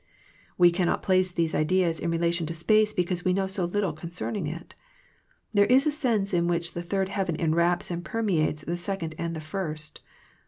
We 0.57 0.71
cannot 0.71 1.03
place 1.03 1.31
these 1.31 1.53
ideas 1.53 1.99
in 1.99 2.09
relation 2.09 2.47
to 2.47 2.55
space 2.55 2.91
because 2.91 3.23
we 3.23 3.33
know 3.33 3.45
so 3.45 3.65
little 3.65 3.93
concerning 3.93 4.47
it. 4.47 4.73
There 5.53 5.67
is 5.67 5.85
a 5.85 5.91
sense 5.91 6.33
in 6.33 6.47
which 6.47 6.73
the 6.73 6.81
third 6.81 7.09
heaven 7.09 7.35
enwraps 7.35 7.91
and 7.91 8.03
permeates 8.03 8.63
the 8.63 8.77
sec 8.77 9.03
ond 9.03 9.13
and 9.19 9.35
the 9.35 9.39
first. 9.41 10.01